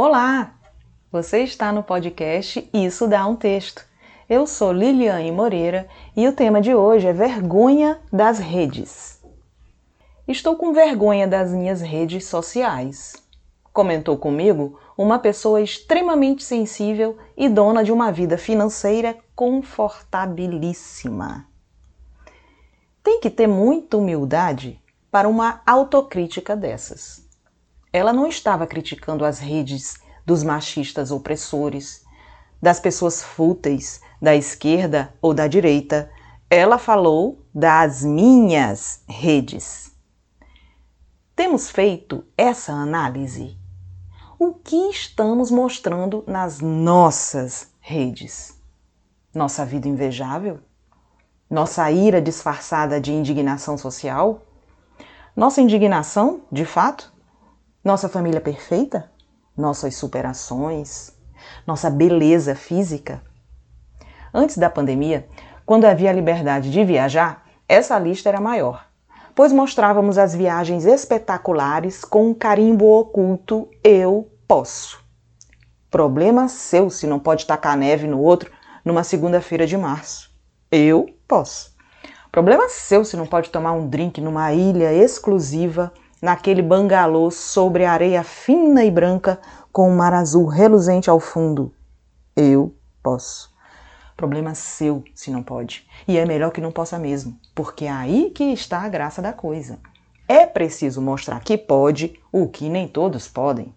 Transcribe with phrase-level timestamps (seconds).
[0.00, 0.54] Olá!
[1.10, 3.84] Você está no podcast Isso Dá um Texto.
[4.28, 9.20] Eu sou Liliane Moreira e o tema de hoje é vergonha das redes.
[10.28, 13.16] Estou com vergonha das minhas redes sociais.
[13.72, 21.44] Comentou comigo uma pessoa extremamente sensível e dona de uma vida financeira confortabilíssima.
[23.02, 24.80] Tem que ter muita humildade
[25.10, 27.26] para uma autocrítica dessas.
[27.92, 32.04] Ela não estava criticando as redes dos machistas opressores,
[32.60, 36.10] das pessoas fúteis da esquerda ou da direita.
[36.50, 39.92] Ela falou das minhas redes.
[41.34, 43.56] Temos feito essa análise.
[44.38, 48.60] O que estamos mostrando nas nossas redes?
[49.34, 50.60] Nossa vida invejável?
[51.48, 54.42] Nossa ira disfarçada de indignação social?
[55.34, 57.12] Nossa indignação, de fato?
[57.84, 59.08] Nossa família perfeita?
[59.56, 61.12] Nossas superações?
[61.64, 63.22] Nossa beleza física?
[64.34, 65.28] Antes da pandemia,
[65.64, 68.84] quando havia liberdade de viajar, essa lista era maior,
[69.32, 75.00] pois mostrávamos as viagens espetaculares com um carimbo oculto Eu posso.
[75.88, 78.50] Problema seu se não pode tacar neve no outro
[78.84, 80.30] numa segunda-feira de março.
[80.70, 81.76] Eu posso.
[82.32, 88.22] Problema seu se não pode tomar um drink numa ilha exclusiva, naquele bangalô sobre areia
[88.22, 89.40] fina e branca
[89.72, 91.72] com um mar azul reluzente ao fundo.
[92.36, 93.52] Eu posso.
[94.16, 95.88] Problema seu se não pode.
[96.06, 99.32] E é melhor que não possa mesmo, porque é aí que está a graça da
[99.32, 99.78] coisa.
[100.26, 103.72] É preciso mostrar que pode o que nem todos podem.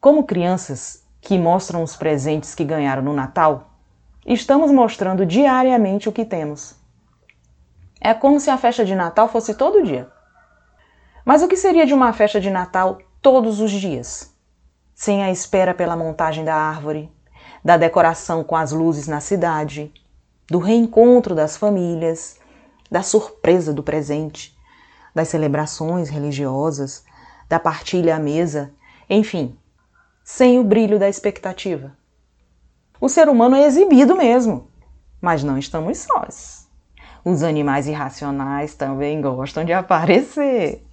[0.00, 3.70] Como crianças que mostram os presentes que ganharam no Natal,
[4.26, 6.74] estamos mostrando diariamente o que temos.
[8.00, 10.10] É como se a festa de Natal fosse todo dia.
[11.24, 14.30] Mas o que seria de uma festa de Natal todos os dias?
[14.94, 17.10] Sem a espera pela montagem da árvore,
[17.64, 19.90] da decoração com as luzes na cidade,
[20.50, 22.38] do reencontro das famílias,
[22.90, 24.54] da surpresa do presente,
[25.14, 27.04] das celebrações religiosas,
[27.48, 28.74] da partilha à mesa,
[29.08, 29.56] enfim,
[30.22, 31.96] sem o brilho da expectativa.
[33.00, 34.68] O ser humano é exibido mesmo,
[35.20, 36.68] mas não estamos sós.
[37.24, 40.84] Os animais irracionais também gostam de aparecer.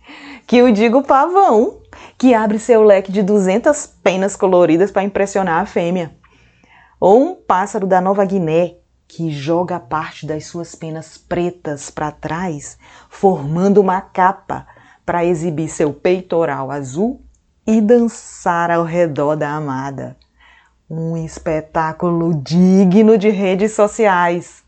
[0.46, 1.82] Que eu digo pavão,
[2.18, 6.16] que abre seu leque de 200 penas coloridas para impressionar a fêmea.
[7.00, 8.76] Ou um pássaro da Nova Guiné,
[9.08, 12.78] que joga parte das suas penas pretas para trás,
[13.10, 14.68] formando uma capa
[15.06, 17.22] para exibir seu peitoral azul
[17.66, 20.16] e dançar ao redor da amada.
[20.90, 24.64] Um espetáculo digno de redes sociais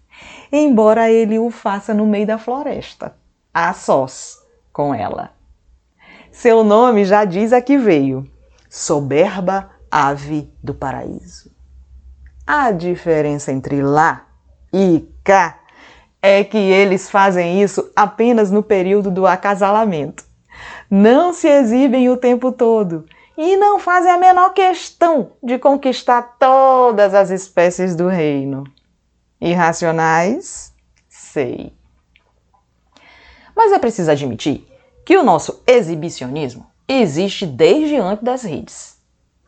[0.52, 3.16] embora ele o faça no meio da floresta,
[3.54, 4.38] a sós
[4.72, 5.32] com ela.
[6.34, 8.28] Seu nome já diz a que veio:
[8.68, 11.52] soberba ave do paraíso.
[12.46, 14.26] A diferença entre lá
[14.74, 15.60] e cá
[16.20, 20.26] é que eles fazem isso apenas no período do acasalamento.
[20.90, 23.06] Não se exibem o tempo todo
[23.38, 28.64] e não fazem a menor questão de conquistar todas as espécies do reino.
[29.40, 30.74] Irracionais?
[31.08, 31.72] Sei.
[33.56, 34.73] Mas é preciso admitir
[35.06, 38.97] que o nosso exibicionismo existe desde antes das redes.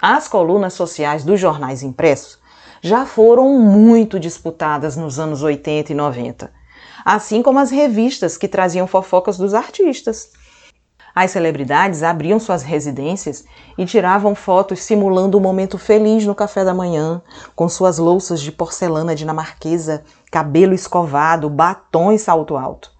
[0.01, 2.39] As colunas sociais dos jornais impressos
[2.81, 6.51] já foram muito disputadas nos anos 80 e 90,
[7.03, 10.31] assim como as revistas que traziam fofocas dos artistas.
[11.15, 13.45] As celebridades abriam suas residências
[13.77, 17.21] e tiravam fotos simulando um momento feliz no café da manhã,
[17.55, 22.91] com suas louças de porcelana dinamarquesa, cabelo escovado, batom e salto alto.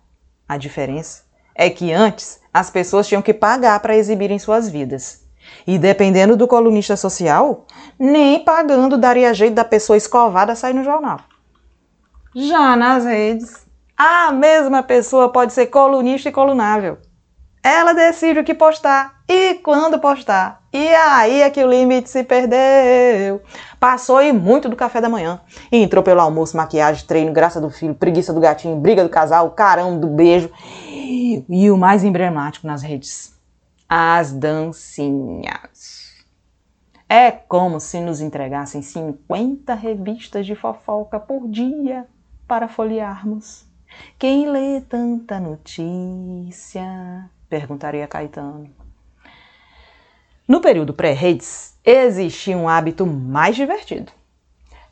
[0.48, 1.24] A diferença
[1.54, 5.20] é que antes as pessoas tinham que pagar para exibirem suas vidas.
[5.68, 7.66] E dependendo do colunista social,
[8.00, 11.20] nem pagando daria jeito da pessoa escovada sair no jornal.
[12.34, 13.68] Já nas redes,
[13.98, 16.98] a mesma pessoa pode ser colunista e colunável.
[17.62, 20.62] Ela decide o que postar e quando postar.
[20.72, 23.42] E aí é que o limite se perdeu.
[23.82, 25.42] Passou e muito do café da manhã.
[25.70, 30.00] Entrou pelo almoço, maquiagem, treino, graça do filho, preguiça do gatinho, briga do casal, carão
[30.00, 30.50] do beijo.
[31.08, 33.40] E o mais emblemático nas redes:
[33.88, 36.16] as dancinhas.
[37.08, 42.08] É como se nos entregassem 50 revistas de fofoca por dia
[42.48, 43.64] para folhearmos.
[44.18, 48.70] Quem lê tanta notícia perguntaria Caetano.
[50.48, 54.12] No período pré-redes, existia um hábito mais divertido.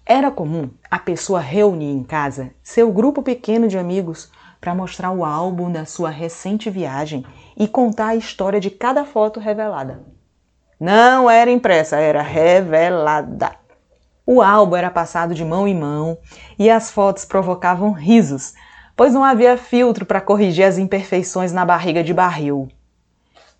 [0.05, 4.29] Era comum a pessoa reunir em casa seu grupo pequeno de amigos
[4.59, 9.39] para mostrar o álbum da sua recente viagem e contar a história de cada foto
[9.39, 10.03] revelada.
[10.77, 13.55] Não era impressa, era revelada.
[14.25, 16.17] O álbum era passado de mão em mão
[16.59, 18.53] e as fotos provocavam risos,
[18.97, 22.67] pois não havia filtro para corrigir as imperfeições na barriga de barril.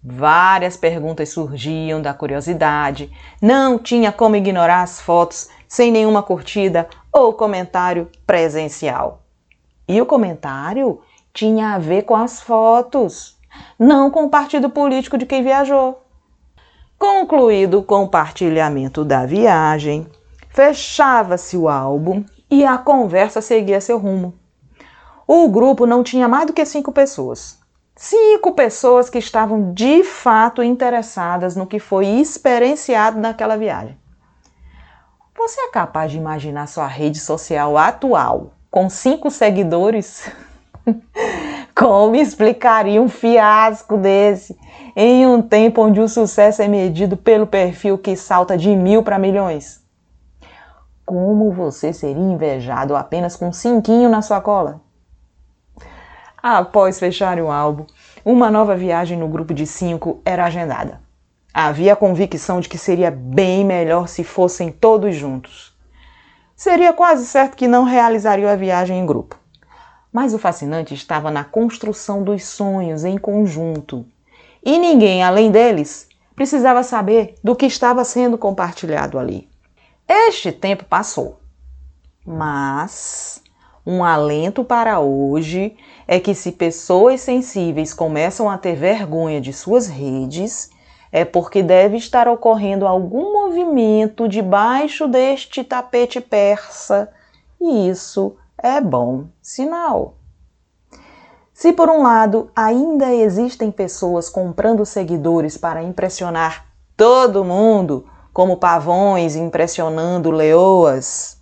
[0.06, 3.10] Várias perguntas surgiam da curiosidade,
[3.42, 9.24] não tinha como ignorar as fotos sem nenhuma curtida ou comentário presencial.
[9.88, 11.02] E o comentário
[11.34, 13.40] tinha a ver com as fotos,
[13.80, 16.04] não com o partido político de quem viajou.
[16.96, 20.06] Concluído o compartilhamento da viagem,
[20.48, 24.36] fechava-se o álbum e a conversa seguia seu rumo.
[25.26, 27.58] O grupo não tinha mais do que cinco pessoas.
[27.96, 34.03] Cinco pessoas que estavam de fato interessadas no que foi experienciado naquela viagem.
[35.36, 40.32] Você é capaz de imaginar sua rede social atual com cinco seguidores?
[41.76, 44.56] Como explicaria um fiasco desse
[44.96, 49.18] em um tempo onde o sucesso é medido pelo perfil que salta de mil para
[49.18, 49.84] milhões?
[51.04, 54.82] Como você seria invejado apenas com um cinquinho na sua cola?
[56.42, 57.88] Após fechar o álbum,
[58.24, 61.03] uma nova viagem no grupo de cinco era agendada.
[61.54, 65.78] Havia a convicção de que seria bem melhor se fossem todos juntos.
[66.56, 69.38] Seria quase certo que não realizariam a viagem em grupo.
[70.12, 74.06] Mas o fascinante estava na construção dos sonhos em conjunto.
[74.66, 79.48] E ninguém, além deles, precisava saber do que estava sendo compartilhado ali.
[80.08, 81.40] Este tempo passou.
[82.26, 83.44] Mas
[83.86, 85.76] um alento para hoje
[86.08, 90.70] é que se pessoas sensíveis começam a ter vergonha de suas redes,
[91.16, 97.08] é porque deve estar ocorrendo algum movimento debaixo deste tapete persa,
[97.62, 100.16] e isso é bom sinal.
[101.54, 106.66] Se por um lado ainda existem pessoas comprando seguidores para impressionar
[106.98, 111.38] todo mundo, como pavões impressionando leoas,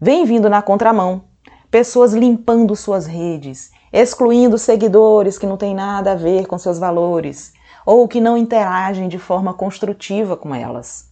[0.00, 1.22] vem vindo na contramão
[1.70, 7.54] pessoas limpando suas redes, excluindo seguidores que não têm nada a ver com seus valores
[7.84, 11.10] ou que não interagem de forma construtiva com elas.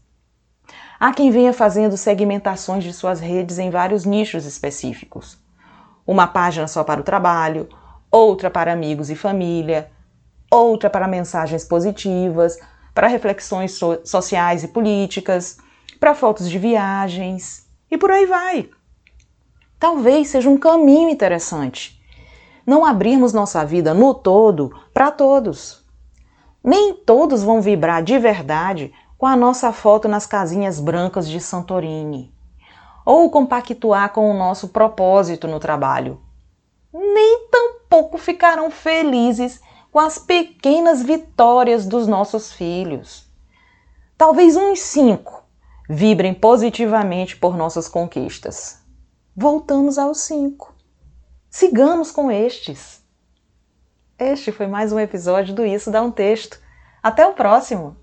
[0.99, 5.39] Há quem venha fazendo segmentações de suas redes em vários nichos específicos.
[6.07, 7.69] Uma página só para o trabalho,
[8.11, 9.91] outra para amigos e família,
[10.51, 12.59] outra para mensagens positivas,
[12.95, 15.59] para reflexões so sociais e políticas,
[15.99, 18.69] para fotos de viagens e por aí vai
[19.83, 22.01] talvez seja um caminho interessante.
[22.65, 25.82] Não abrirmos nossa vida no todo para todos.
[26.63, 32.33] Nem todos vão vibrar de verdade com a nossa foto nas casinhas brancas de Santorini,
[33.05, 36.21] ou compactuar com o nosso propósito no trabalho.
[36.93, 39.61] Nem tampouco ficarão felizes
[39.91, 43.27] com as pequenas vitórias dos nossos filhos.
[44.17, 45.43] Talvez uns cinco
[45.89, 48.83] vibrem positivamente por nossas conquistas
[49.35, 50.75] voltamos aos cinco.
[51.51, 53.02] Sigamos com estes.
[54.25, 56.57] Este foi mais um episódio do Isso Dá um Texto.
[57.03, 57.97] Até o próximo!